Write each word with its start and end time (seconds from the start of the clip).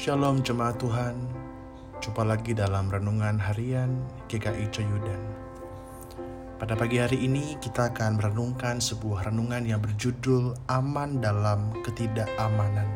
Shalom 0.00 0.40
jemaat 0.40 0.80
Tuhan, 0.80 1.12
jumpa 2.00 2.24
lagi 2.24 2.56
dalam 2.56 2.88
Renungan 2.88 3.36
Harian 3.36 4.00
GKI 4.32 4.72
Coyudan. 4.72 5.20
Pada 6.56 6.72
pagi 6.72 6.96
hari 6.96 7.20
ini 7.20 7.60
kita 7.60 7.92
akan 7.92 8.16
merenungkan 8.16 8.80
sebuah 8.80 9.28
renungan 9.28 9.60
yang 9.68 9.76
berjudul 9.84 10.56
Aman 10.72 11.20
dalam 11.20 11.76
Ketidakamanan. 11.84 12.88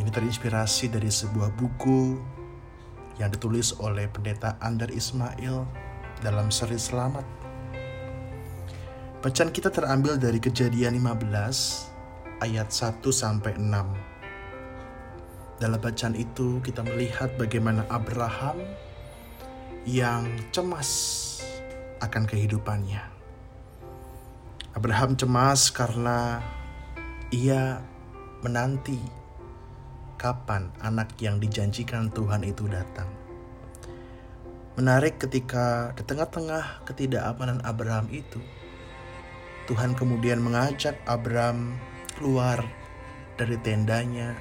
Ini 0.00 0.08
terinspirasi 0.08 0.88
dari 0.88 1.12
sebuah 1.12 1.52
buku 1.52 2.16
yang 3.20 3.28
ditulis 3.28 3.76
oleh 3.84 4.08
pendeta 4.08 4.56
Ander 4.64 4.88
Ismail 4.88 5.68
dalam 6.24 6.48
seri 6.48 6.80
Selamat. 6.80 7.28
Bacaan 9.20 9.52
kita 9.52 9.68
terambil 9.68 10.16
dari 10.16 10.40
Kejadian 10.40 10.96
15 10.96 12.40
ayat 12.40 12.72
1 12.72 13.04
sampai 13.12 13.60
6. 13.60 14.13
Dalam 15.62 15.78
bacaan 15.78 16.18
itu 16.18 16.58
kita 16.66 16.82
melihat 16.82 17.30
bagaimana 17.38 17.86
Abraham 17.86 18.58
yang 19.86 20.26
cemas 20.50 20.90
akan 22.02 22.26
kehidupannya. 22.26 23.00
Abraham 24.74 25.14
cemas 25.14 25.70
karena 25.70 26.42
ia 27.30 27.78
menanti 28.42 28.98
kapan 30.18 30.74
anak 30.82 31.14
yang 31.22 31.38
dijanjikan 31.38 32.10
Tuhan 32.10 32.42
itu 32.42 32.66
datang. 32.66 33.06
Menarik 34.74 35.22
ketika 35.22 35.94
di 35.94 36.02
tengah-tengah 36.02 36.82
ketidakamanan 36.82 37.62
Abraham 37.62 38.10
itu, 38.10 38.42
Tuhan 39.70 39.94
kemudian 39.94 40.42
mengajak 40.42 40.98
Abraham 41.06 41.78
keluar 42.18 42.58
dari 43.38 43.54
tendanya 43.62 44.34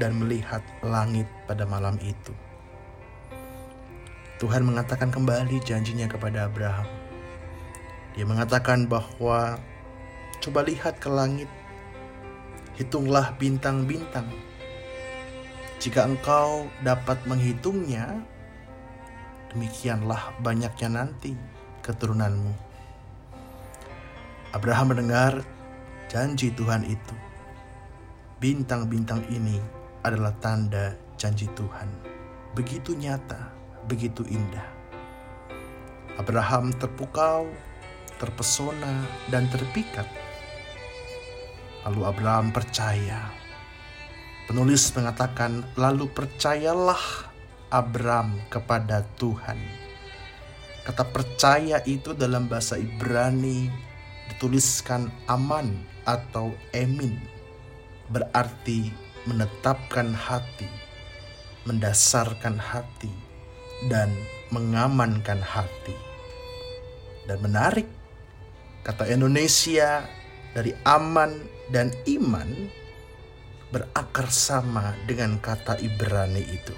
dan 0.00 0.16
melihat 0.16 0.64
langit 0.80 1.28
pada 1.44 1.68
malam 1.68 2.00
itu. 2.00 2.32
Tuhan 4.40 4.64
mengatakan 4.64 5.12
kembali 5.12 5.60
janjinya 5.60 6.08
kepada 6.08 6.48
Abraham. 6.48 6.88
Dia 8.16 8.24
mengatakan 8.24 8.88
bahwa 8.88 9.60
coba 10.40 10.64
lihat 10.64 10.96
ke 10.96 11.12
langit, 11.12 11.52
hitunglah 12.80 13.36
bintang-bintang. 13.36 14.24
Jika 15.76 16.08
engkau 16.08 16.72
dapat 16.80 17.20
menghitungnya, 17.28 18.24
demikianlah 19.52 20.32
banyaknya 20.40 20.88
nanti 20.88 21.36
keturunanmu. 21.84 22.56
Abraham 24.56 24.96
mendengar 24.96 25.44
janji 26.08 26.48
Tuhan 26.56 26.88
itu. 26.88 27.14
Bintang-bintang 28.40 29.28
ini 29.28 29.79
adalah 30.04 30.32
tanda 30.40 30.96
janji 31.20 31.48
Tuhan. 31.52 31.88
Begitu 32.56 32.96
nyata, 32.96 33.52
begitu 33.86 34.24
indah. 34.26 34.66
Abraham 36.16 36.72
terpukau, 36.76 37.48
terpesona, 38.20 39.08
dan 39.32 39.48
terpikat. 39.48 40.04
Lalu 41.88 42.00
Abraham 42.04 42.52
percaya. 42.52 43.32
Penulis 44.44 44.92
mengatakan, 44.92 45.64
"Lalu 45.78 46.10
percayalah 46.12 47.30
Abraham 47.72 48.36
kepada 48.52 49.06
Tuhan." 49.16 49.56
Kata 50.84 51.06
percaya 51.06 51.80
itu 51.86 52.12
dalam 52.16 52.50
bahasa 52.50 52.76
Ibrani 52.76 53.70
dituliskan 54.32 55.12
aman 55.30 55.76
atau 56.08 56.50
emin, 56.74 57.20
berarti 58.10 59.09
menetapkan 59.28 60.12
hati, 60.12 60.68
mendasarkan 61.68 62.56
hati, 62.56 63.12
dan 63.88 64.12
mengamankan 64.52 65.40
hati. 65.40 65.96
Dan 67.28 67.40
menarik, 67.44 67.88
kata 68.84 69.08
Indonesia 69.08 70.04
dari 70.56 70.72
aman 70.84 71.30
dan 71.70 71.92
iman 72.08 72.48
berakar 73.70 74.26
sama 74.28 74.98
dengan 75.06 75.38
kata 75.38 75.78
Ibrani 75.78 76.42
itu. 76.42 76.74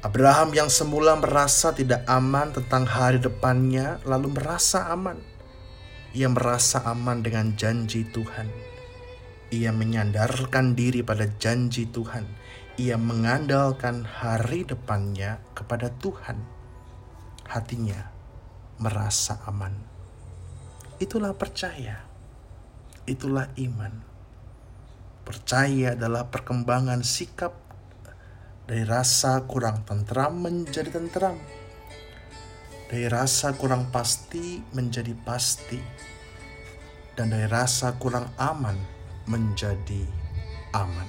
Abraham 0.00 0.56
yang 0.56 0.72
semula 0.72 1.12
merasa 1.16 1.76
tidak 1.76 2.08
aman 2.08 2.56
tentang 2.56 2.88
hari 2.88 3.20
depannya, 3.20 4.00
lalu 4.08 4.32
merasa 4.32 4.88
aman. 4.88 5.20
Ia 6.16 6.28
merasa 6.32 6.80
aman 6.88 7.20
dengan 7.20 7.52
janji 7.52 8.08
Tuhan. 8.08 8.48
Ia 9.50 9.74
menyandarkan 9.74 10.78
diri 10.78 11.02
pada 11.02 11.26
janji 11.26 11.90
Tuhan. 11.90 12.22
Ia 12.78 12.94
mengandalkan 12.94 14.06
hari 14.06 14.62
depannya 14.62 15.42
kepada 15.58 15.90
Tuhan. 15.98 16.38
Hatinya 17.50 17.98
merasa 18.78 19.42
aman. 19.50 19.74
Itulah 21.02 21.34
percaya. 21.34 21.98
Itulah 23.10 23.50
iman. 23.58 23.90
Percaya 25.26 25.98
adalah 25.98 26.30
perkembangan 26.30 27.02
sikap 27.02 27.50
dari 28.70 28.86
rasa 28.86 29.50
kurang 29.50 29.82
tentram 29.82 30.46
menjadi 30.46 30.94
tentram. 30.94 31.34
Dari 32.86 33.10
rasa 33.10 33.58
kurang 33.58 33.90
pasti 33.90 34.62
menjadi 34.70 35.10
pasti. 35.26 35.82
Dan 37.18 37.34
dari 37.34 37.50
rasa 37.50 37.98
kurang 37.98 38.30
aman 38.38 38.99
menjadi 39.26 40.06
aman. 40.72 41.08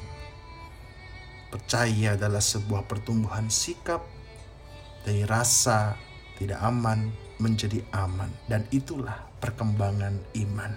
Percaya 1.51 2.16
adalah 2.16 2.39
sebuah 2.39 2.88
pertumbuhan 2.88 3.51
sikap 3.51 4.03
dari 5.03 5.27
rasa 5.27 5.99
tidak 6.39 6.63
aman 6.63 7.11
menjadi 7.38 7.83
aman 7.94 8.31
dan 8.49 8.66
itulah 8.72 9.29
perkembangan 9.38 10.16
iman. 10.41 10.73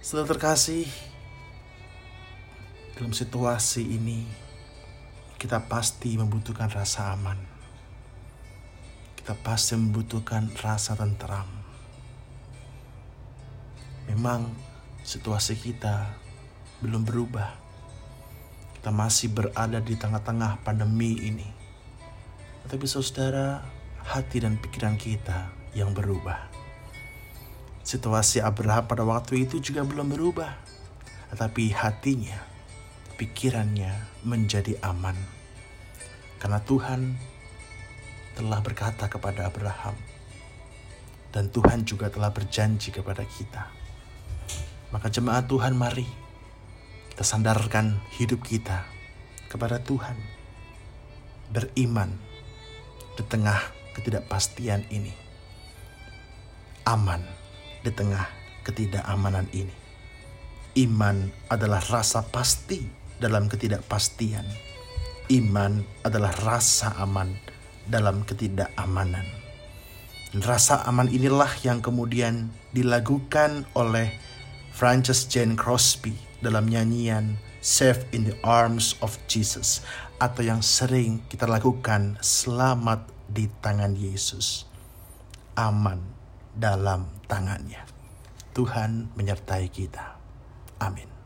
Setelah 0.00 0.26
terkasih, 0.32 0.88
dalam 2.96 3.12
situasi 3.12 3.84
ini 3.84 4.24
kita 5.40 5.68
pasti 5.68 6.16
membutuhkan 6.20 6.68
rasa 6.68 7.16
aman. 7.16 7.36
Kita 9.16 9.36
pasti 9.40 9.76
membutuhkan 9.76 10.52
rasa 10.60 10.96
tentram. 10.96 11.59
Memang 14.10 14.50
situasi 15.06 15.54
kita 15.54 16.10
belum 16.82 17.06
berubah. 17.06 17.54
Kita 18.74 18.90
masih 18.90 19.30
berada 19.30 19.78
di 19.78 19.94
tengah-tengah 19.94 20.66
pandemi 20.66 21.14
ini. 21.30 21.46
Tetapi 22.66 22.90
saudara, 22.90 23.62
hati 24.02 24.42
dan 24.42 24.58
pikiran 24.58 24.98
kita 24.98 25.54
yang 25.78 25.94
berubah. 25.94 26.50
Situasi 27.86 28.42
Abraham 28.42 28.90
pada 28.90 29.06
waktu 29.06 29.46
itu 29.46 29.62
juga 29.62 29.86
belum 29.86 30.10
berubah. 30.10 30.58
Tetapi 31.30 31.70
hatinya, 31.70 32.42
pikirannya 33.14 33.94
menjadi 34.26 34.74
aman. 34.82 35.14
Karena 36.42 36.58
Tuhan 36.66 37.14
telah 38.34 38.58
berkata 38.58 39.06
kepada 39.06 39.46
Abraham, 39.46 39.94
dan 41.30 41.46
Tuhan 41.46 41.86
juga 41.86 42.10
telah 42.10 42.34
berjanji 42.34 42.90
kepada 42.90 43.22
kita. 43.22 43.79
Maka 44.90 45.06
jemaat 45.06 45.46
Tuhan 45.46 45.78
mari 45.78 46.06
kita 47.14 47.22
sandarkan 47.22 48.02
hidup 48.18 48.42
kita 48.42 48.82
kepada 49.46 49.78
Tuhan. 49.78 50.18
Beriman 51.50 52.10
di 53.14 53.22
tengah 53.26 53.58
ketidakpastian 53.94 54.86
ini. 54.90 55.14
Aman 56.86 57.22
di 57.86 57.90
tengah 57.94 58.26
ketidakamanan 58.66 59.46
ini. 59.54 59.74
Iman 60.78 61.30
adalah 61.50 61.82
rasa 61.82 62.22
pasti 62.26 62.82
dalam 63.18 63.50
ketidakpastian. 63.50 64.46
Iman 65.30 65.82
adalah 66.02 66.34
rasa 66.42 66.94
aman 66.98 67.34
dalam 67.86 68.22
ketidakamanan. 68.26 69.26
Rasa 70.40 70.86
aman 70.86 71.10
inilah 71.10 71.50
yang 71.66 71.82
kemudian 71.82 72.54
dilakukan 72.70 73.66
oleh 73.74 74.14
Frances 74.80 75.28
Jane 75.28 75.60
Crosby 75.60 76.16
dalam 76.40 76.72
nyanyian 76.72 77.36
Safe 77.60 78.00
in 78.16 78.24
the 78.24 78.32
Arms 78.40 78.96
of 79.04 79.20
Jesus 79.28 79.84
atau 80.16 80.40
yang 80.40 80.64
sering 80.64 81.20
kita 81.28 81.44
lakukan 81.44 82.16
selamat 82.24 83.04
di 83.28 83.52
tangan 83.60 83.92
Yesus. 83.92 84.64
Aman 85.52 86.00
dalam 86.56 87.12
tangannya. 87.28 87.84
Tuhan 88.56 89.12
menyertai 89.20 89.68
kita. 89.68 90.16
Amin. 90.80 91.19